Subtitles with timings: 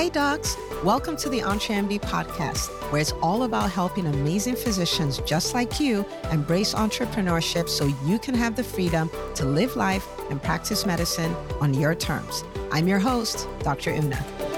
[0.00, 0.56] Hi, docs.
[0.82, 6.06] Welcome to the EntreMD podcast, where it's all about helping amazing physicians just like you
[6.32, 11.74] embrace entrepreneurship so you can have the freedom to live life and practice medicine on
[11.74, 12.44] your terms.
[12.72, 13.90] I'm your host, Dr.
[13.90, 14.49] Una.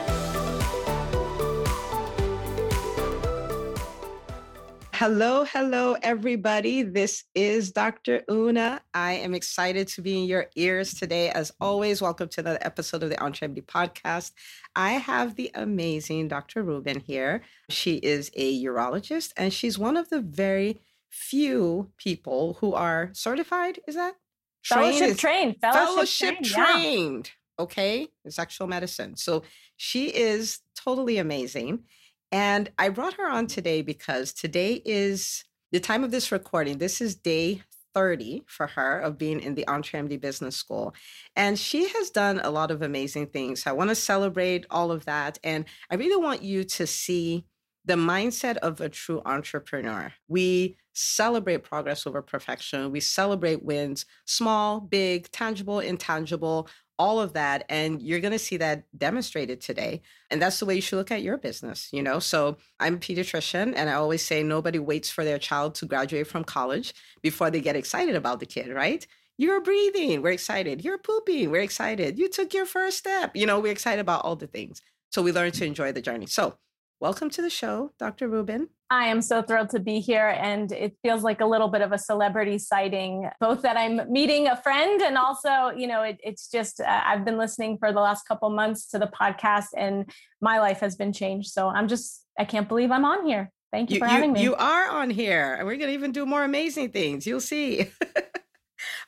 [5.03, 6.85] Hello, hello, everybody.
[6.85, 8.23] This is Dr.
[8.31, 8.81] Una.
[8.95, 11.29] I am excited to be in your ears today.
[11.31, 14.31] As always, welcome to another episode of the EntreMD podcast.
[14.77, 16.63] I have the amazing Dr.
[16.63, 17.43] Rubin here.
[17.69, 20.81] She is a urologist and she's one of the very
[21.11, 23.81] few people who are certified.
[23.89, 24.15] Is that
[24.63, 24.99] trained?
[24.99, 25.57] Fellowship trained.
[25.61, 26.47] Fellowship, fellowship trained.
[26.47, 27.65] trained yeah.
[27.65, 29.17] Okay, in sexual medicine.
[29.17, 29.43] So
[29.77, 31.87] she is totally amazing.
[32.33, 36.79] And I brought her on today because today is the time of this recording.
[36.79, 37.63] This is day
[37.95, 40.95] 30 for her of being in the EntreMD Business School.
[41.37, 43.67] And she has done a lot of amazing things.
[43.67, 45.39] I want to celebrate all of that.
[45.45, 47.45] And I really want you to see
[47.85, 50.13] the mindset of a true entrepreneur.
[50.29, 52.93] We celebrate progress over perfection.
[52.93, 57.65] We celebrate wins, small, big, tangible, intangible, all of that.
[57.69, 60.03] And you're going to see that demonstrated today.
[60.31, 62.19] And that's the way you should look at your business, you know?
[62.19, 66.27] So I'm a pediatrician, and I always say nobody waits for their child to graduate
[66.27, 69.07] from college before they get excited about the kid, right?
[69.39, 70.85] You're breathing, we're excited.
[70.85, 72.19] You're pooping, we're excited.
[72.19, 73.35] You took your first step.
[73.35, 74.83] You know, we're excited about all the things.
[75.11, 76.27] So we learn to enjoy the journey.
[76.27, 76.59] So
[77.03, 78.29] welcome to the show, Dr.
[78.29, 78.69] Rubin.
[78.89, 80.29] I am so thrilled to be here.
[80.39, 84.47] And it feels like a little bit of a celebrity sighting, both that I'm meeting
[84.47, 87.99] a friend and also, you know, it, it's just, uh, I've been listening for the
[87.99, 90.09] last couple months to the podcast and
[90.41, 91.51] my life has been changed.
[91.51, 93.51] So I'm just, I can't believe I'm on here.
[93.73, 94.43] Thank you, you for having you, me.
[94.45, 97.27] You are on here and we're going to even do more amazing things.
[97.27, 97.91] You'll see.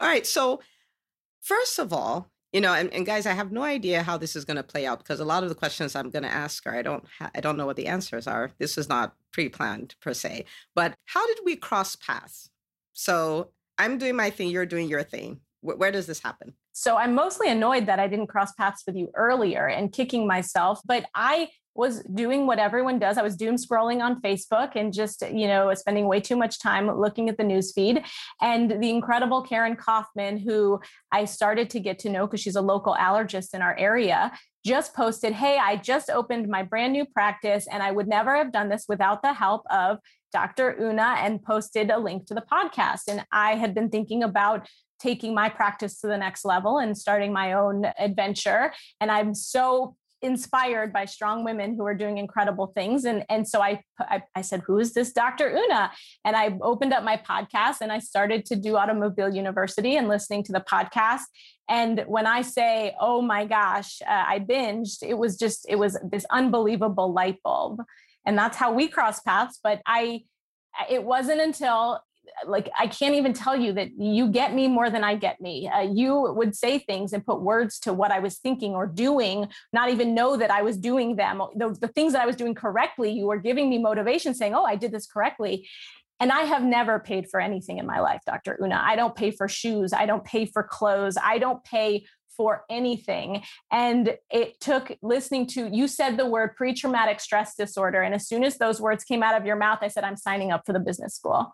[0.01, 0.27] all right.
[0.27, 0.61] So,
[1.42, 4.44] first of all, you know and, and, guys i have no idea how this is
[4.47, 6.74] going to play out because a lot of the questions i'm going to ask her
[6.74, 8.50] i don't ha- i don't know what the answers are.
[8.58, 10.44] This is not pre-planned per se.
[10.77, 12.48] But how did we cross paths?
[12.92, 15.40] So i'm doing my thing you're doing your thing.
[15.62, 16.55] W- where does this happen?
[16.73, 20.80] So i'm mostly annoyed that i didn't cross paths with you earlier and kicking myself
[20.86, 23.18] but i was doing what everyone does.
[23.18, 26.90] I was doom scrolling on Facebook and just, you know, spending way too much time
[26.90, 28.05] looking at the news feed.
[28.40, 30.80] And the incredible Karen Kaufman, who
[31.11, 34.33] I started to get to know because she's a local allergist in our area,
[34.64, 38.52] just posted, Hey, I just opened my brand new practice and I would never have
[38.52, 39.98] done this without the help of
[40.33, 40.77] Dr.
[40.80, 43.02] Una and posted a link to the podcast.
[43.08, 44.68] And I had been thinking about
[45.01, 48.73] taking my practice to the next level and starting my own adventure.
[49.01, 53.05] And I'm so inspired by strong women who are doing incredible things.
[53.05, 55.51] And, and so I, I, I said, who is this Dr.
[55.51, 55.92] Una?
[56.24, 60.42] And I opened up my podcast and I started to do Automobile University and listening
[60.45, 61.23] to the podcast.
[61.68, 65.98] And when I say, oh my gosh, uh, I binged, it was just, it was
[66.11, 67.83] this unbelievable light bulb.
[68.27, 69.61] And that's how we cross paths.
[69.62, 70.24] But I,
[70.91, 72.01] it wasn't until
[72.46, 75.68] like I can't even tell you that you get me more than I get me.
[75.68, 79.48] Uh, you would say things and put words to what I was thinking or doing,
[79.72, 81.42] not even know that I was doing them.
[81.56, 84.64] The, the things that I was doing correctly, you were giving me motivation, saying, "Oh,
[84.64, 85.68] I did this correctly."
[86.20, 88.56] And I have never paid for anything in my life, Dr.
[88.62, 88.80] Una.
[88.83, 89.92] I don't pay for shoes.
[89.92, 91.17] I don't pay for clothes.
[91.20, 92.05] I don't pay
[92.36, 93.42] for anything.
[93.70, 98.02] And it took listening to you said the word pre traumatic stress disorder.
[98.02, 100.52] And as soon as those words came out of your mouth, I said, I'm signing
[100.52, 101.52] up for the business school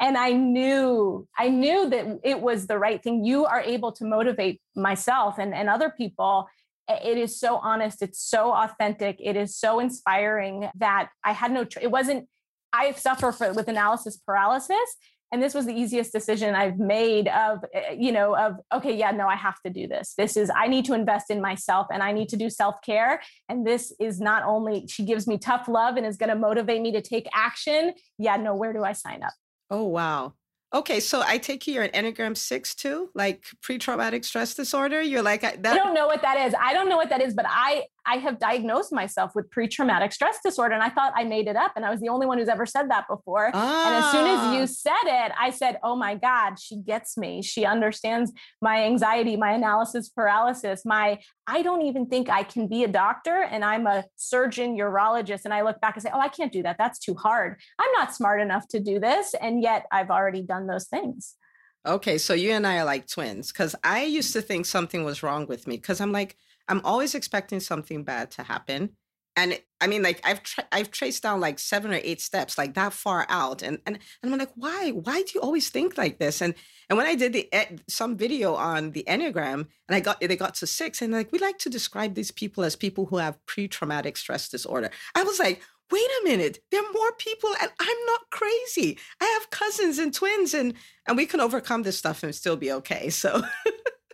[0.00, 3.24] and i knew i knew that it was the right thing.
[3.24, 6.48] You are able to motivate myself and, and other people.
[6.88, 8.02] It is so honest.
[8.02, 9.16] It's so authentic.
[9.20, 12.28] It is so inspiring that i had no it wasn't
[12.72, 14.96] i suffer for, with analysis paralysis
[15.32, 19.10] and this was the easiest decision i've made of eh, you know of okay yeah
[19.10, 20.14] no i have to do this.
[20.16, 23.20] This is i need to invest in myself and i need to do self-care.
[23.48, 26.82] And this is not only she gives me tough love and is going to motivate
[26.82, 27.94] me to take action.
[28.18, 29.32] Yeah no where do i sign up
[29.72, 30.34] Oh, wow.
[30.74, 35.00] Okay, so I take you you're an Enneagram six too, like pre-traumatic stress disorder.
[35.00, 35.66] You're like that.
[35.66, 36.54] I don't know what that is.
[36.60, 40.38] I don't know what that is, but I I have diagnosed myself with pre-traumatic stress
[40.44, 42.48] disorder, and I thought I made it up, and I was the only one who's
[42.48, 43.50] ever said that before.
[43.54, 43.86] Ah.
[43.86, 44.66] And as soon as you ah.
[44.66, 47.42] said it, I said, "Oh my God, she gets me.
[47.42, 52.84] She understands my anxiety, my analysis paralysis, my I don't even think I can be
[52.84, 56.28] a doctor, and I'm a surgeon, urologist." And I look back and say, "Oh, I
[56.28, 56.76] can't do that.
[56.78, 57.60] That's too hard.
[57.78, 61.36] I'm not smart enough to do this," and yet I've already done those things.
[61.84, 65.24] Okay, so you and I are like twins because I used to think something was
[65.24, 66.36] wrong with me because I'm like
[66.72, 68.96] I'm always expecting something bad to happen.
[69.36, 72.74] and I mean, like I've tra- I've traced down like seven or eight steps, like
[72.74, 74.90] that far out, and and and I'm like, why?
[74.90, 76.40] Why do you always think like this?
[76.42, 76.54] And
[76.88, 80.36] and when I did the eh, some video on the enneagram, and I got they
[80.36, 83.44] got to six, and like we like to describe these people as people who have
[83.46, 84.90] pre-traumatic stress disorder.
[85.14, 88.98] I was like, wait a minute, there are more people, and I'm not crazy.
[89.20, 90.74] I have cousins and twins, and
[91.06, 93.10] and we can overcome this stuff and still be okay.
[93.22, 93.42] So.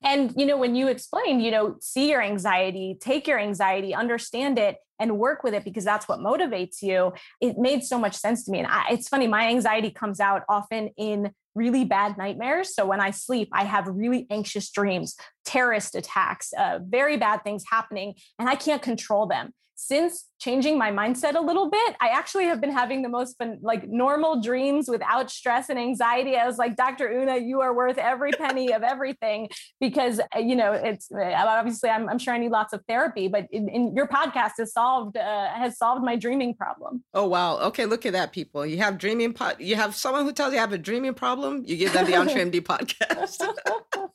[0.03, 4.59] And, you know, when you explained, you know, see your anxiety, take your anxiety, understand
[4.59, 8.45] it, and work with it because that's what motivates you, it made so much sense
[8.45, 8.59] to me.
[8.59, 12.75] And I, it's funny, my anxiety comes out often in really bad nightmares.
[12.75, 17.65] So when I sleep, I have really anxious dreams, terrorist attacks, uh, very bad things
[17.71, 22.47] happening, and I can't control them since changing my mindset a little bit, I actually
[22.47, 26.37] have been having the most fun, like normal dreams without stress and anxiety.
[26.37, 27.09] I was like, Dr.
[27.09, 29.49] Una, you are worth every penny of everything
[29.79, 33.29] because, uh, you know, it's uh, obviously I'm, I'm sure I need lots of therapy,
[33.29, 37.05] but in, in your podcast has solved, uh, has solved my dreaming problem.
[37.15, 37.59] Oh, wow.
[37.59, 37.87] Okay.
[37.87, 38.67] Look at that people.
[38.67, 41.63] You have dreaming, po- you have someone who tells you I have a dreaming problem.
[41.65, 43.49] You give them the EntreMD podcast.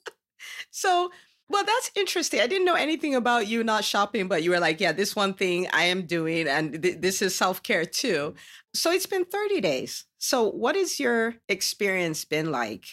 [0.71, 1.09] so,
[1.49, 2.39] well, that's interesting.
[2.39, 5.33] I didn't know anything about you not shopping, but you were like, yeah, this one
[5.33, 8.33] thing I am doing, and th- this is self care too.
[8.73, 10.05] So it's been 30 days.
[10.17, 12.85] So, what has your experience been like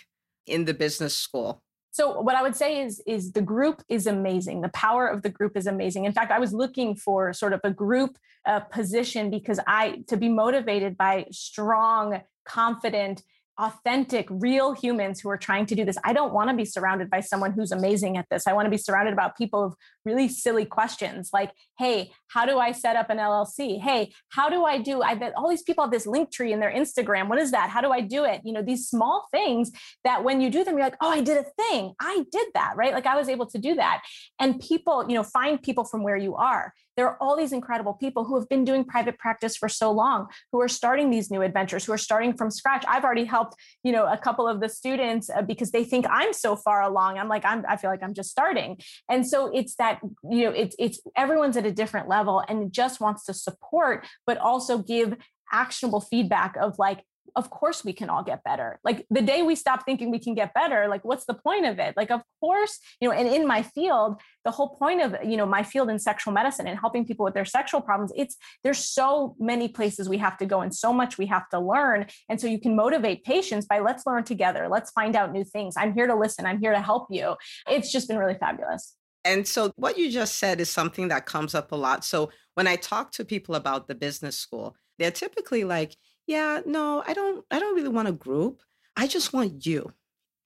[0.47, 1.63] in the business school?
[1.93, 4.61] So what I would say is is the group is amazing.
[4.61, 6.05] The power of the group is amazing.
[6.05, 8.17] In fact, I was looking for sort of a group
[8.47, 13.23] uh, position because I to be motivated by strong, confident
[13.61, 15.97] authentic, real humans who are trying to do this.
[16.03, 18.47] I don't want to be surrounded by someone who's amazing at this.
[18.47, 19.75] I want to be surrounded about people of
[20.05, 23.81] really silly questions like, hey, how do I set up an LLC?
[23.81, 25.03] Hey, how do I do?
[25.03, 27.29] I bet all these people have this Linktree in their Instagram.
[27.29, 27.71] What is that?
[27.71, 28.41] How do I do it?
[28.45, 29.71] You know, these small things
[30.05, 31.93] that when you do them, you're like, oh, I did a thing.
[32.01, 32.93] I did that, right?
[32.93, 34.03] Like I was able to do that.
[34.39, 36.73] And people, you know, find people from where you are.
[36.97, 40.27] There are all these incredible people who have been doing private practice for so long,
[40.53, 42.85] who are starting these new adventures, who are starting from scratch.
[42.87, 46.35] I've already helped, you know, a couple of the students uh, because they think I'm
[46.35, 47.17] so far along.
[47.17, 48.79] I'm like, I'm, I feel like I'm just starting.
[49.09, 50.01] And so it's that,
[50.31, 54.39] you know, it's, it's everyone's at a different level and just wants to support, but
[54.39, 55.17] also give
[55.53, 57.05] actionable feedback of like
[57.37, 58.79] of course we can all get better.
[58.85, 61.79] Like the day we stop thinking we can get better, like what's the point of
[61.79, 61.97] it?
[61.97, 65.47] Like, of course, you know, and in my field, the whole point of, you know,
[65.47, 69.37] my field in sexual medicine and helping people with their sexual problems, it's there's so
[69.39, 72.07] many places we have to go and so much we have to learn.
[72.29, 75.75] And so you can motivate patients by let's learn together, let's find out new things.
[75.77, 77.37] I'm here to listen, I'm here to help you.
[77.69, 78.97] It's just been really fabulous.
[79.25, 82.05] And so what you just said is something that comes up a lot.
[82.05, 85.97] So when I talk to people about the business school, they're typically like,
[86.27, 88.63] yeah, no, I don't I don't really want a group.
[88.97, 89.93] I just want you.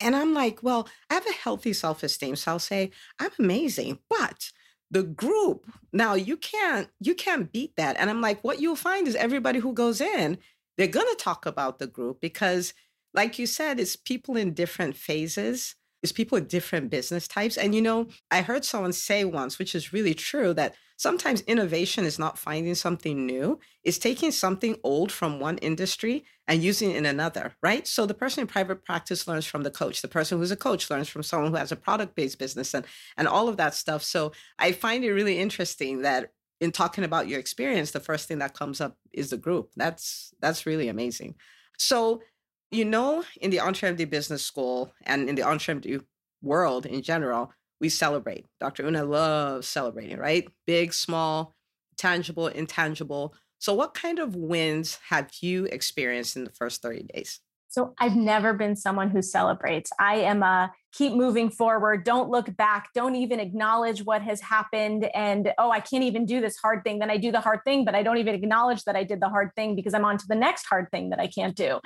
[0.01, 2.37] And I'm like, well, I have a healthy self-esteem.
[2.37, 4.01] So I'll say, I'm amazing.
[4.11, 4.51] But
[4.91, 7.97] the group, now you can't you can't beat that.
[7.99, 10.39] And I'm like, what you'll find is everybody who goes in,
[10.77, 12.75] they're gonna talk about the group because,
[13.13, 15.77] like you said, it's people in different phases.
[16.05, 17.57] It's people with different business types.
[17.57, 22.05] And you know, I heard someone say once, which is really true, that sometimes innovation
[22.05, 26.97] is not finding something new, it's taking something old from one industry and using it
[26.99, 27.87] in another, right?
[27.87, 30.03] So the person in private practice learns from the coach.
[30.03, 32.85] The person who's a coach learns from someone who has a product-based business and
[33.17, 34.03] and all of that stuff.
[34.03, 38.39] So I find it really interesting that in talking about your experience, the first thing
[38.39, 39.71] that comes up is the group.
[39.77, 41.35] That's that's really amazing.
[41.79, 42.23] So,
[42.71, 46.03] you know, in the EntreMD Business School and in the EntreMD
[46.43, 48.47] world in general, we celebrate.
[48.61, 48.87] Dr.
[48.87, 50.49] Una loves celebrating, right?
[50.67, 51.55] Big, small,
[51.97, 53.35] tangible, intangible.
[53.59, 57.41] So, what kind of wins have you experienced in the first 30 days?
[57.69, 59.91] So, I've never been someone who celebrates.
[59.99, 65.11] I am a keep moving forward, don't look back, don't even acknowledge what has happened.
[65.15, 67.01] And oh, I can't even do this hard thing.
[67.01, 69.29] Then I do the hard thing, but I don't even acknowledge that I did the
[69.29, 71.81] hard thing because I'm on to the next hard thing that I can't do.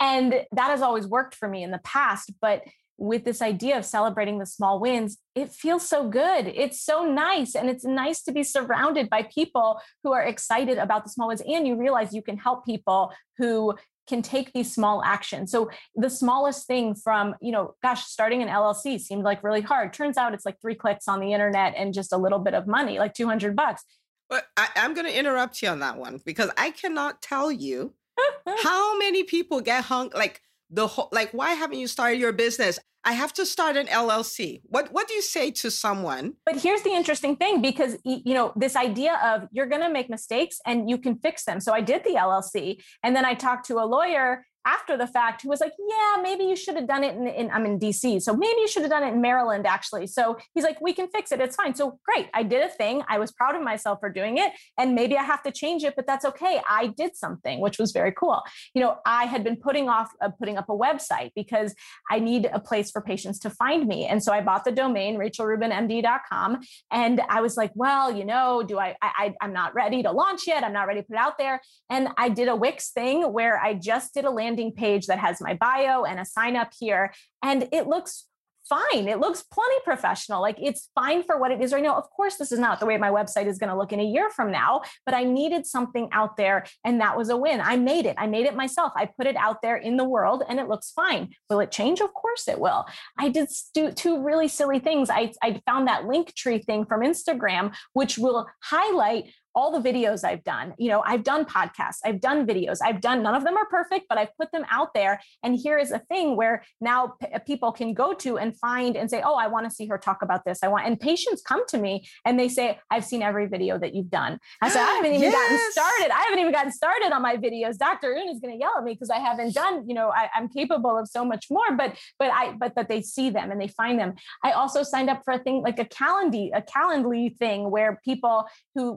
[0.00, 2.32] And that has always worked for me in the past.
[2.40, 2.62] But
[2.98, 6.46] with this idea of celebrating the small wins, it feels so good.
[6.46, 7.54] It's so nice.
[7.54, 11.42] And it's nice to be surrounded by people who are excited about the small wins.
[11.46, 13.74] And you realize you can help people who
[14.06, 15.50] can take these small actions.
[15.50, 19.92] So the smallest thing from, you know, gosh, starting an LLC seemed like really hard.
[19.92, 22.66] Turns out it's like three clicks on the internet and just a little bit of
[22.66, 23.82] money, like 200 bucks.
[24.28, 27.94] But I, I'm going to interrupt you on that one because I cannot tell you
[28.62, 32.78] how many people get hung like the whole like why haven't you started your business?
[33.04, 36.34] I have to start an llc what what do you say to someone?
[36.44, 40.10] But here's the interesting thing because you know this idea of you're going to make
[40.10, 41.60] mistakes and you can fix them.
[41.60, 45.42] So i did the llc and then i talked to a lawyer after the fact
[45.42, 48.20] who was like, yeah, maybe you should have done it in, in, I'm in DC.
[48.20, 50.08] So maybe you should have done it in Maryland, actually.
[50.08, 51.40] So he's like, we can fix it.
[51.40, 51.74] It's fine.
[51.74, 52.28] So great.
[52.34, 53.02] I did a thing.
[53.08, 54.52] I was proud of myself for doing it.
[54.76, 56.60] And maybe I have to change it, but that's okay.
[56.68, 58.42] I did something, which was very cool.
[58.74, 61.74] You know, I had been putting off uh, putting up a website because
[62.10, 64.06] I need a place for patients to find me.
[64.06, 66.60] And so I bought the domain, rachelrubinmd.com.
[66.90, 70.46] And I was like, well, you know, do I, I, I'm not ready to launch
[70.46, 70.64] yet.
[70.64, 71.60] I'm not ready to put out there.
[71.88, 75.40] And I did a Wix thing where I just did a landing page that has
[75.40, 77.12] my bio and a sign up here.
[77.42, 78.26] And it looks
[78.68, 79.08] fine.
[79.08, 80.40] It looks plenty professional.
[80.40, 81.96] Like it's fine for what it is right now.
[81.96, 84.04] Of course, this is not the way my website is going to look in a
[84.04, 87.60] year from now, but I needed something out there and that was a win.
[87.60, 88.16] I made it.
[88.18, 88.92] I made it myself.
[88.96, 91.30] I put it out there in the world and it looks fine.
[91.48, 92.00] Will it change?
[92.00, 92.86] Of course it will.
[93.18, 95.10] I did stu- two really silly things.
[95.10, 100.44] I, I found that Linktree thing from Instagram, which will highlight all the videos I've
[100.44, 100.74] done.
[100.78, 104.04] You know, I've done podcasts, I've done videos, I've done, none of them are perfect,
[104.08, 105.20] but I've put them out there.
[105.42, 108.96] And here is a thing where now p- uh, people can go to and find
[108.96, 110.58] and say, oh, I want to see her talk about this.
[110.62, 113.94] I want, and patients come to me and they say, I've seen every video that
[113.94, 114.38] you've done.
[114.60, 115.32] I said, I haven't even yes.
[115.32, 116.14] gotten started.
[116.14, 117.78] I haven't even gotten started on my videos.
[117.78, 118.14] Dr.
[118.14, 120.48] Un is going to yell at me because I haven't done, you know, I, I'm
[120.50, 123.68] capable of so much more, but, but I, but that they see them and they
[123.68, 124.14] find them.
[124.44, 128.46] I also signed up for a thing like a Calendly, a Calendly thing where people
[128.74, 128.92] who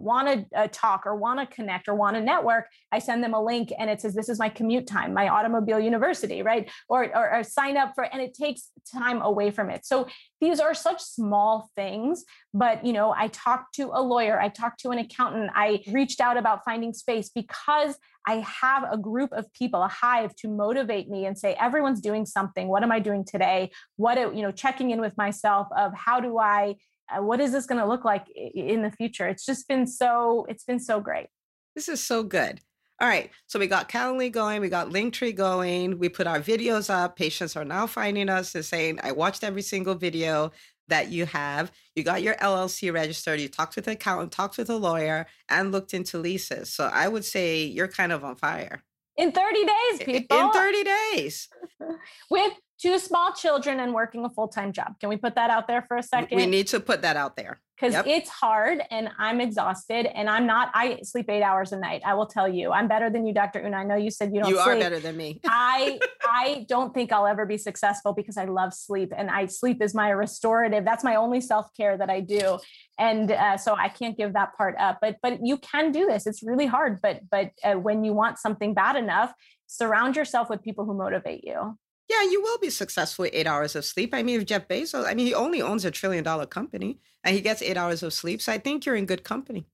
[0.52, 3.44] wanted uh, talk or want to connect or want to network, I send them a
[3.44, 6.70] link and it says, This is my commute time, my automobile university, right?
[6.88, 9.86] Or, or, or sign up for, and it takes time away from it.
[9.86, 10.08] So
[10.42, 14.80] these are such small things, but you know, I talked to a lawyer, I talked
[14.82, 19.52] to an accountant, I reached out about finding space because I have a group of
[19.54, 22.68] people, a hive to motivate me and say, everyone's doing something.
[22.68, 23.72] What am I doing today?
[23.96, 26.76] What, you know, checking in with myself of how do I
[27.12, 29.28] Uh, what is this going to look like in the future?
[29.28, 31.28] It's just been so it's been so great.
[31.76, 32.62] This is so good.
[33.02, 36.90] All right so we got calendly going we got linktree going we put our videos
[36.90, 40.52] up patients are now finding us and saying i watched every single video
[40.90, 41.72] that you have.
[41.96, 45.72] You got your llc registered you talked with an accountant talked with a lawyer and
[45.72, 46.74] looked into leases.
[46.74, 48.84] So i would say you're kind of on fire.
[49.16, 51.48] In 30 days people in 30 days!
[52.30, 55.00] With two small children and working a full-time job.
[55.00, 56.38] Can we put that out there for a second?
[56.38, 57.62] We need to put that out there.
[57.76, 58.08] Because yep.
[58.08, 62.02] it's hard and I'm exhausted and I'm not, I sleep eight hours a night.
[62.06, 63.66] I will tell you, I'm better than you, Dr.
[63.66, 63.78] Una.
[63.78, 64.68] I know you said you don't You sleep.
[64.68, 65.40] are better than me.
[65.46, 69.82] I I don't think I'll ever be successful because I love sleep and I sleep
[69.82, 70.84] is my restorative.
[70.84, 72.60] That's my only self-care that I do.
[72.98, 76.28] And uh, so I can't give that part up, but, but you can do this.
[76.28, 77.00] It's really hard.
[77.02, 79.34] But, but uh, when you want something bad enough,
[79.68, 81.78] surround yourself with people who motivate you.
[82.10, 84.14] Yeah, you will be successful with eight hours of sleep.
[84.14, 87.36] I mean, if Jeff Bezos, I mean, he only owns a trillion dollar company and
[87.36, 88.42] he gets eight hours of sleep.
[88.42, 89.68] So I think you're in good company.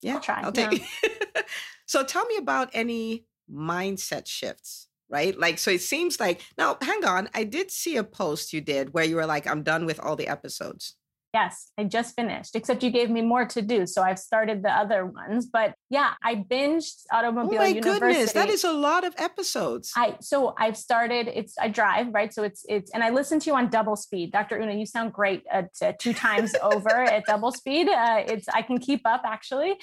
[0.00, 0.40] Yeah, I'll try.
[0.42, 1.42] I'll take yeah.
[1.86, 5.38] so tell me about any mindset shifts, right?
[5.38, 7.28] Like, so it seems like, now hang on.
[7.34, 10.16] I did see a post you did where you were like, I'm done with all
[10.16, 10.96] the episodes.
[11.34, 13.86] Yes, I just finished, except you gave me more to do.
[13.86, 15.46] So I've started the other ones.
[15.46, 17.98] But yeah, I binged Automobile oh my University.
[17.98, 19.92] goodness, that is a lot of episodes.
[19.96, 22.32] I so I've started, it's I drive, right?
[22.32, 24.30] So it's it's and I listen to you on double speed.
[24.30, 24.60] Dr.
[24.60, 27.88] Una, you sound great at uh, two times over at double speed.
[27.88, 29.74] Uh, it's I can keep up actually.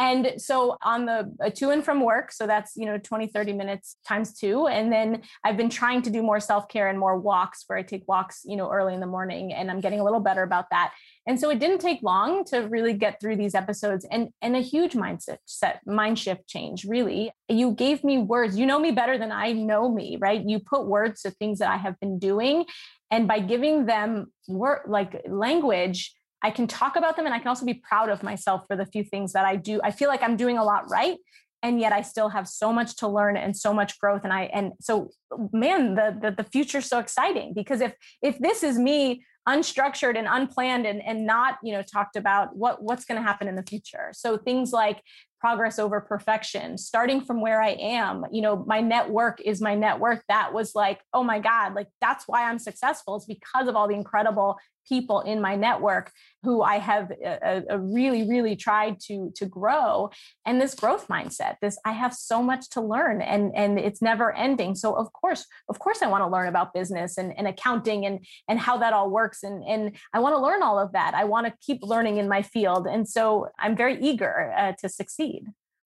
[0.00, 3.52] And so on the uh, to and from work, so that's, you know, 20, 30
[3.52, 4.66] minutes times two.
[4.66, 7.82] And then I've been trying to do more self care and more walks where I
[7.82, 9.52] take walks, you know, early in the morning.
[9.52, 10.94] And I'm getting a little better about that.
[11.26, 14.60] And so it didn't take long to really get through these episodes and, and a
[14.60, 17.30] huge mindset set, mind shift change, really.
[17.50, 18.58] You gave me words.
[18.58, 20.42] You know me better than I know me, right?
[20.42, 22.64] You put words to things that I have been doing.
[23.10, 27.48] And by giving them work like language, I can talk about them and I can
[27.48, 29.80] also be proud of myself for the few things that I do.
[29.82, 31.18] I feel like I'm doing a lot right
[31.62, 34.44] and yet I still have so much to learn and so much growth and I
[34.44, 35.10] and so
[35.52, 40.26] man the the, the future's so exciting because if if this is me unstructured and
[40.30, 43.62] unplanned and, and not you know talked about what what's going to happen in the
[43.62, 45.02] future so things like
[45.40, 50.22] progress over perfection starting from where i am you know my network is my network
[50.28, 53.88] that was like oh my god like that's why i'm successful it's because of all
[53.88, 54.58] the incredible
[54.90, 56.10] people in my network
[56.42, 60.10] who I have a, a really, really tried to to grow.
[60.46, 64.34] And this growth mindset, this I have so much to learn and and it's never
[64.34, 64.74] ending.
[64.74, 68.24] So of course, of course I want to learn about business and, and accounting and
[68.48, 69.42] and how that all works.
[69.42, 71.14] And and I want to learn all of that.
[71.14, 72.86] I want to keep learning in my field.
[72.86, 75.29] And so I'm very eager uh, to succeed.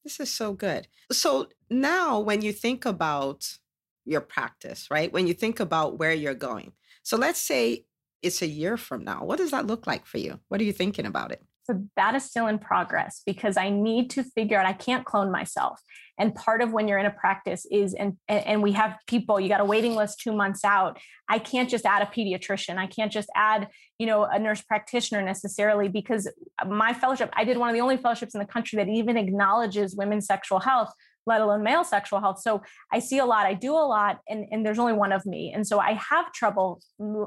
[0.05, 0.87] This is so good.
[1.11, 3.59] So now when you think about
[4.05, 5.13] your practice, right?
[5.13, 6.73] When you think about where you're going.
[7.03, 7.87] So let's say
[8.23, 9.25] it's a year from now.
[9.25, 10.41] What does that look like for you?
[10.49, 11.43] What are you thinking about it?
[11.65, 15.31] So that is still in progress because I need to figure out I can't clone
[15.31, 15.81] myself.
[16.19, 19.49] And part of when you're in a practice is and and we have people, you
[19.49, 21.01] got a waiting list 2 months out.
[21.29, 22.77] I can't just add a pediatrician.
[22.77, 23.69] I can't just add,
[23.99, 26.31] you know, a nurse practitioner necessarily because
[26.67, 29.97] my fellowship, I did one of the only fellowships in the country that even acknowledges
[29.97, 30.93] women's sexual health
[31.27, 32.41] let alone male sexual health.
[32.41, 32.63] So
[32.93, 35.53] I see a lot, I do a lot, and, and there's only one of me.
[35.55, 36.81] And so I have trouble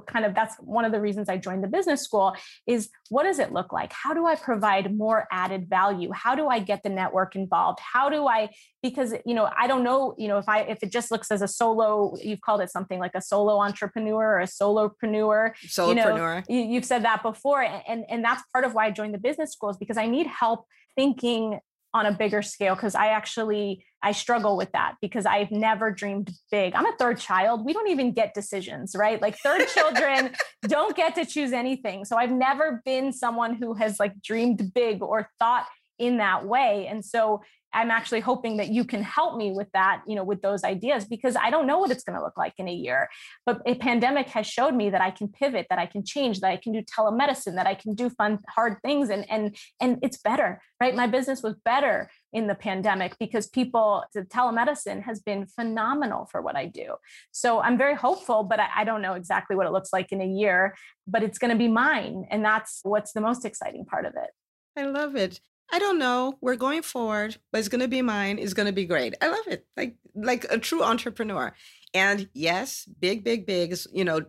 [0.07, 2.35] kind of that's one of the reasons I joined the business school
[2.65, 3.93] is what does it look like?
[3.93, 6.11] How do I provide more added value?
[6.13, 7.79] How do I get the network involved?
[7.79, 8.49] How do I
[8.83, 11.41] because you know I don't know, you know, if I if it just looks as
[11.41, 15.53] a solo, you've called it something like a solo entrepreneur or a solopreneur.
[15.65, 15.87] Solopreneur.
[15.87, 17.63] You know, you, you've said that before.
[17.63, 20.65] And and that's part of why I joined the business schools because I need help
[20.95, 21.59] thinking
[21.97, 26.31] on a bigger scale because I actually I struggle with that because I've never dreamed
[26.51, 26.75] big.
[26.75, 27.65] I'm a third child.
[27.65, 29.21] We don't even get decisions, right?
[29.21, 32.05] Like third children don't get to choose anything.
[32.05, 35.65] So I've never been someone who has like dreamed big or thought
[35.99, 36.87] in that way.
[36.87, 37.41] And so
[37.77, 41.05] I'm actually hoping that you can help me with that, you know, with those ideas
[41.05, 43.07] because I don't know what it's going to look like in a year.
[43.45, 46.49] But a pandemic has showed me that I can pivot, that I can change, that
[46.49, 50.17] I can do telemedicine, that I can do fun, hard things, and and and it's
[50.17, 50.95] better, right?
[50.95, 56.41] My business was better in the pandemic because people the telemedicine has been phenomenal for
[56.41, 56.95] what I do.
[57.31, 60.19] So I'm very hopeful, but I, I don't know exactly what it looks like in
[60.19, 62.25] a year, but it's going to be mine.
[62.31, 64.31] And that's what's the most exciting part of it.
[64.75, 65.39] I love it.
[65.71, 66.37] I don't know.
[66.41, 68.39] We're going forward, but it's going to be mine.
[68.39, 69.15] It's going to be great.
[69.21, 69.65] I love it.
[69.75, 71.53] Like like a true entrepreneur.
[71.93, 74.21] And yes, big, big, big you know,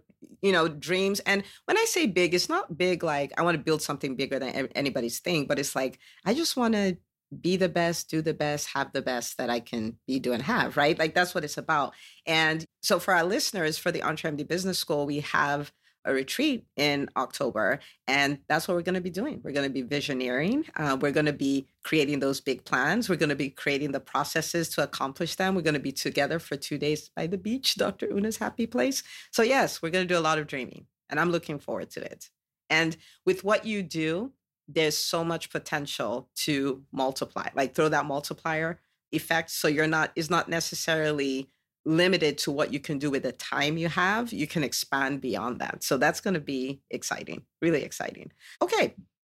[0.42, 1.20] you know, dreams.
[1.20, 4.38] And when I say big, it's not big like I want to build something bigger
[4.38, 6.96] than anybody's thing, but it's like I just want to
[7.40, 10.42] be the best, do the best, have the best that I can be, do, and
[10.42, 10.76] have.
[10.76, 10.98] Right?
[10.98, 11.94] Like that's what it's about.
[12.26, 15.72] And so for our listeners, for the EntreMD Business School, we have
[16.04, 17.80] a retreat in October.
[18.06, 19.40] And that's what we're going to be doing.
[19.42, 20.68] We're going to be visioneering.
[20.76, 23.08] Uh, we're going to be creating those big plans.
[23.08, 25.54] We're going to be creating the processes to accomplish them.
[25.54, 28.06] We're going to be together for two days by the beach, Dr.
[28.10, 29.02] Una's happy place.
[29.30, 30.86] So, yes, we're going to do a lot of dreaming.
[31.10, 32.30] And I'm looking forward to it.
[32.70, 34.32] And with what you do,
[34.68, 38.80] there's so much potential to multiply, like throw that multiplier
[39.12, 39.50] effect.
[39.50, 41.48] So you're not, is not necessarily
[41.88, 45.58] limited to what you can do with the time you have, you can expand beyond
[45.60, 45.82] that.
[45.82, 48.30] So that's going to be exciting, really exciting.
[48.62, 48.94] Okay.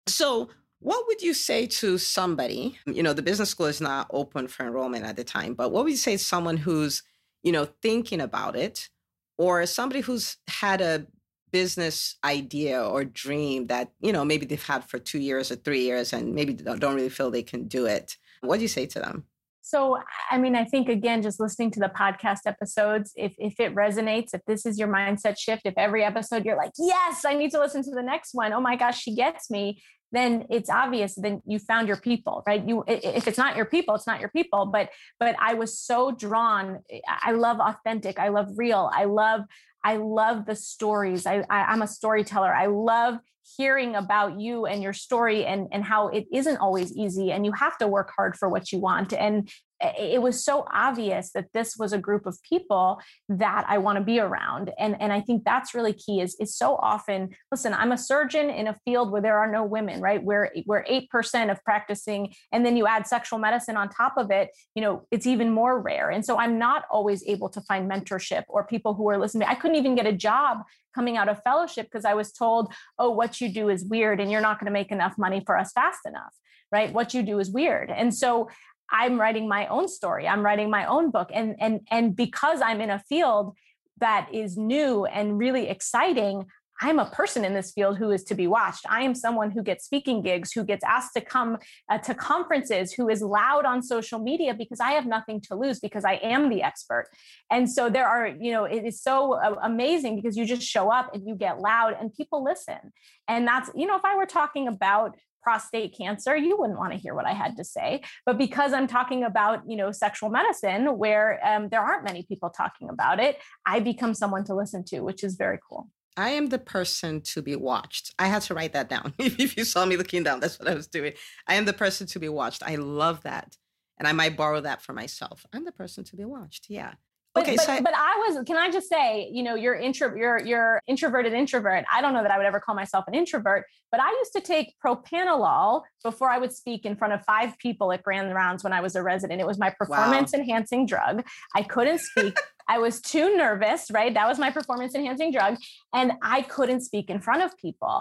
[0.06, 2.78] So, what would you say to somebody?
[2.86, 5.84] You know, the business school is not open for enrollment at the time, but what
[5.84, 7.02] would you say to someone who's,
[7.42, 8.88] you know, thinking about it
[9.36, 11.06] or somebody who's had a
[11.52, 15.82] business idea or dream that, you know, maybe they've had for two years or three
[15.82, 18.16] years and maybe don't really feel they can do it?
[18.40, 19.26] What do you say to them?
[19.70, 19.98] So,
[20.32, 24.34] I mean, I think again, just listening to the podcast episodes, if if it resonates,
[24.34, 27.60] if this is your mindset shift, if every episode you're like, yes, I need to
[27.60, 28.52] listen to the next one.
[28.52, 29.80] Oh my gosh, she gets me.
[30.10, 31.14] Then it's obvious.
[31.14, 32.66] Then you found your people, right?
[32.66, 34.66] You, if it's not your people, it's not your people.
[34.66, 36.80] But but I was so drawn.
[37.06, 38.18] I love authentic.
[38.18, 38.90] I love real.
[38.92, 39.42] I love
[39.84, 41.26] I love the stories.
[41.26, 42.52] I, I I'm a storyteller.
[42.52, 43.18] I love
[43.56, 47.52] hearing about you and your story and and how it isn't always easy and you
[47.52, 49.50] have to work hard for what you want and
[49.80, 54.04] it was so obvious that this was a group of people that I want to
[54.04, 54.70] be around.
[54.78, 58.50] And, and I think that's really key is, is so often, listen, I'm a surgeon
[58.50, 60.22] in a field where there are no women, right?
[60.22, 64.50] Where we're 8% of practicing, and then you add sexual medicine on top of it,
[64.74, 66.10] you know, it's even more rare.
[66.10, 69.48] And so I'm not always able to find mentorship or people who are listening.
[69.48, 70.58] I couldn't even get a job
[70.94, 74.30] coming out of fellowship because I was told, oh, what you do is weird and
[74.30, 76.34] you're not going to make enough money for us fast enough
[76.72, 76.92] right?
[76.92, 77.90] What you do is weird.
[77.90, 78.48] And so
[78.92, 82.80] i'm writing my own story i'm writing my own book and and and because i'm
[82.80, 83.56] in a field
[83.98, 86.44] that is new and really exciting
[86.80, 88.86] I'm a person in this field who is to be watched.
[88.88, 91.58] I am someone who gets speaking gigs, who gets asked to come
[91.90, 95.78] uh, to conferences, who is loud on social media because I have nothing to lose
[95.78, 97.08] because I am the expert.
[97.50, 100.90] And so there are, you know, it is so uh, amazing because you just show
[100.90, 102.92] up and you get loud and people listen.
[103.28, 106.98] And that's, you know, if I were talking about prostate cancer you wouldn't want to
[106.98, 110.98] hear what i had to say but because i'm talking about you know sexual medicine
[110.98, 115.00] where um, there aren't many people talking about it i become someone to listen to
[115.00, 118.14] which is very cool I am the person to be watched.
[118.18, 119.14] I had to write that down.
[119.18, 121.12] if you saw me looking down, that's what I was doing.
[121.46, 122.62] I am the person to be watched.
[122.64, 123.56] I love that.
[123.98, 125.44] And I might borrow that for myself.
[125.52, 126.66] I'm the person to be watched.
[126.68, 126.94] Yeah.
[127.34, 128.44] But, okay, but, so I, but I was.
[128.44, 131.84] Can I just say, you know, you're intro, you're you're introverted introvert.
[131.92, 134.40] I don't know that I would ever call myself an introvert, but I used to
[134.40, 138.72] take propanolol before I would speak in front of five people at Grand Rounds when
[138.72, 139.40] I was a resident.
[139.40, 140.40] It was my performance wow.
[140.40, 141.24] enhancing drug.
[141.54, 142.36] I couldn't speak.
[142.72, 143.90] I was too nervous.
[143.90, 145.56] Right, that was my performance enhancing drug,
[145.92, 147.96] and I couldn't speak in front of people.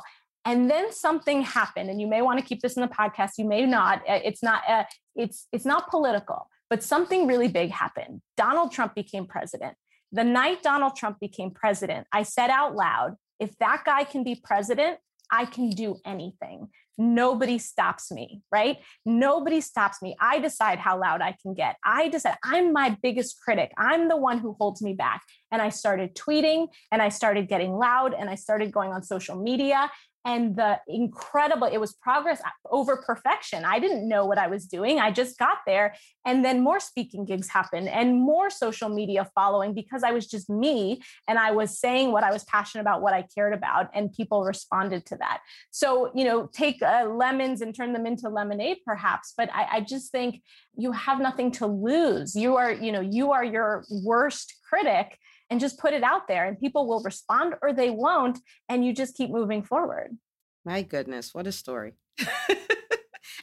[0.49, 3.47] and then something happened and you may want to keep this in the podcast you
[3.55, 4.85] may not uh, it's not uh,
[5.23, 6.39] it's it's not political
[6.71, 9.75] but something really big happened donald trump became president
[10.19, 13.11] the night donald trump became president i said out loud
[13.45, 14.95] if that guy can be president
[15.31, 16.69] I can do anything.
[16.99, 18.77] Nobody stops me, right?
[19.05, 20.17] Nobody stops me.
[20.19, 21.77] I decide how loud I can get.
[21.83, 23.71] I decide I'm my biggest critic.
[23.77, 25.23] I'm the one who holds me back.
[25.49, 29.41] And I started tweeting and I started getting loud and I started going on social
[29.41, 29.89] media
[30.29, 32.39] and the incredible it was progress
[32.69, 33.65] over perfection.
[33.65, 34.99] I didn't know what i was doing.
[34.99, 39.73] I just got there and then more speaking gigs happened and more social media following
[39.73, 43.13] because i was just me and i was saying what i was passionate about what
[43.13, 45.39] i cared about and people responded to that.
[45.71, 49.79] So you know take uh, lemons and turn them into lemonade perhaps but I, I
[49.81, 50.41] just think
[50.75, 52.35] you have nothing to lose.
[52.35, 55.17] You are you know you are your worst critic
[55.49, 58.93] and just put it out there and people will respond or they won't and you
[58.93, 60.17] just keep moving forward.
[60.65, 61.93] My goodness what a story.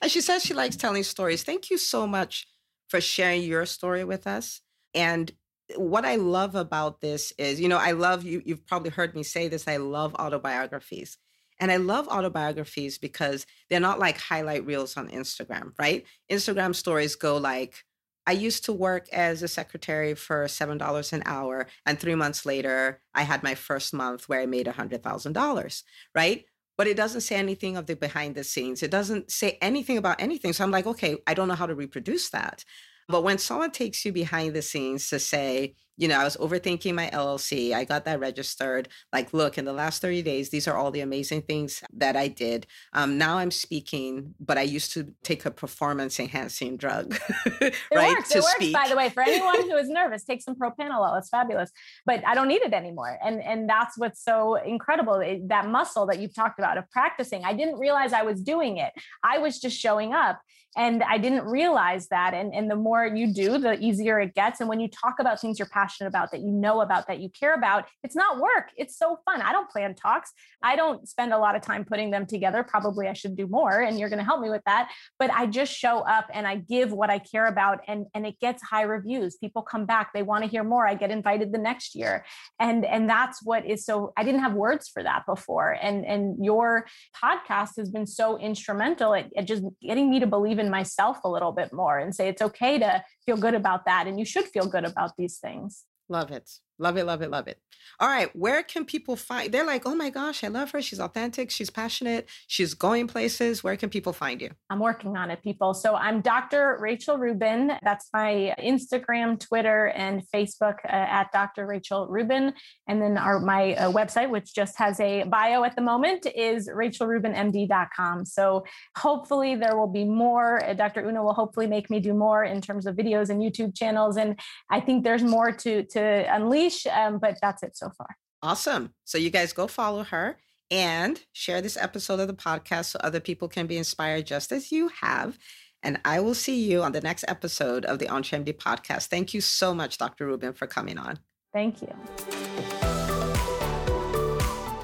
[0.03, 1.43] And she says she likes telling stories.
[1.43, 2.47] Thank you so much
[2.89, 4.61] for sharing your story with us.
[4.95, 5.33] And
[5.75, 9.25] what i love about this is you know i love you you've probably heard me
[9.25, 11.19] say this i love autobiographies.
[11.59, 16.05] And I love autobiographies because they're not like highlight reels on Instagram, right?
[16.31, 17.83] Instagram stories go like,
[18.27, 21.67] I used to work as a secretary for $7 an hour.
[21.85, 25.83] And three months later, I had my first month where I made $100,000,
[26.15, 26.45] right?
[26.77, 28.83] But it doesn't say anything of the behind the scenes.
[28.83, 30.53] It doesn't say anything about anything.
[30.53, 32.65] So I'm like, okay, I don't know how to reproduce that.
[33.09, 36.95] But when someone takes you behind the scenes to say, you know, I was overthinking
[36.95, 37.73] my LLC.
[37.73, 38.89] I got that registered.
[39.13, 42.29] Like, look, in the last 30 days, these are all the amazing things that I
[42.29, 42.67] did.
[42.93, 47.17] Um, now I'm speaking, but I used to take a performance enhancing drug,
[47.61, 48.17] it right?
[48.17, 48.31] Works.
[48.31, 48.75] To it speak.
[48.75, 49.09] works, by the way.
[49.09, 51.17] For anyone who is nervous, take some propanolol.
[51.19, 51.71] It's fabulous.
[52.05, 53.19] But I don't need it anymore.
[53.25, 57.45] And, and that's what's so incredible that muscle that you've talked about of practicing.
[57.45, 58.93] I didn't realize I was doing it.
[59.25, 60.41] I was just showing up
[60.77, 62.35] and I didn't realize that.
[62.35, 64.61] And, and the more you do, the easier it gets.
[64.61, 67.29] And when you talk about things you're passionate about, that you know about, that you
[67.29, 68.71] care about, it's not work.
[68.77, 69.41] It's so fun.
[69.43, 70.33] I don't plan talks.
[70.63, 72.63] I don't spend a lot of time putting them together.
[72.63, 73.81] Probably I should do more.
[73.81, 74.91] And you're going to help me with that.
[75.19, 77.81] But I just show up and I give what I care about.
[77.87, 79.37] And, and it gets high reviews.
[79.37, 80.13] People come back.
[80.13, 80.87] They want to hear more.
[80.87, 82.25] I get invited the next year.
[82.61, 85.77] And, and that's what is so, I didn't have words for that before.
[85.81, 86.87] And, and your
[87.23, 91.29] podcast has been so instrumental at, at just getting me to believe in myself a
[91.29, 94.45] little bit more and say it's okay to feel good about that and you should
[94.47, 95.76] feel good about these things.
[96.09, 96.61] Love it.
[96.79, 97.59] Love it, love it, love it.
[97.99, 99.51] All right, where can people find?
[99.51, 100.83] They're like, oh my gosh, I love her.
[100.83, 101.51] She's authentic.
[101.51, 102.29] She's passionate.
[102.47, 103.65] She's going places.
[103.65, 104.51] Where can people find you?
[104.69, 105.73] I'm working on it, people.
[105.73, 106.77] So I'm Dr.
[106.79, 107.73] Rachel Rubin.
[107.83, 111.67] That's my Instagram, Twitter, and Facebook uh, at Dr.
[111.67, 112.53] Rachel Rubin.
[112.87, 116.69] And then our my uh, website, which just has a bio at the moment, is
[116.69, 118.27] rachelrubinmd.com.
[118.27, 118.65] So
[118.97, 120.63] hopefully there will be more.
[120.63, 121.07] Uh, Dr.
[121.07, 124.19] Una will hopefully make me do more in terms of videos and YouTube channels.
[124.19, 124.39] And
[124.71, 128.17] I think there's more to to unleash um, but that's it so far.
[128.43, 128.93] Awesome.
[129.05, 130.39] So you guys go follow her
[130.71, 134.73] and share this episode of the podcast so other people can be inspired just as
[134.73, 135.39] you have.
[135.83, 139.07] And I will see you on the next episode of the EntreMD podcast.
[139.07, 140.27] Thank you so much, Dr.
[140.27, 141.19] Rubin, for coming on.
[141.53, 141.95] Thank you.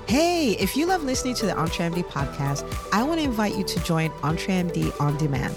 [0.07, 3.81] Hey, if you love listening to the EntreMD podcast, I want to invite you to
[3.81, 5.57] join EntreMD On Demand.